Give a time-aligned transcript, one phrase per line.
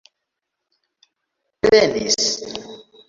[1.63, 2.27] prenis